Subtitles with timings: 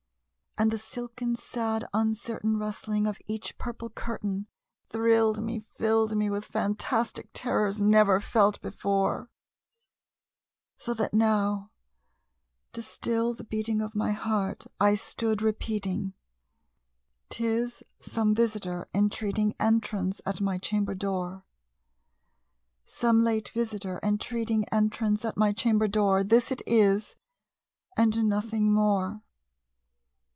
[0.57, 4.47] And the silken sad uncertain rustling of each purple curtain
[4.89, 9.29] Thrilled me filled me with fantastic terrors never felt before;
[10.77, 11.71] So that now,
[12.73, 16.15] to still the beating of my heart, I stood repeating
[17.29, 21.45] "'Tis some visitor entreating entrance at my chamber door
[22.83, 27.15] Some late visitor entreating entrance at my chamber door; This it is
[27.95, 29.21] and nothing more."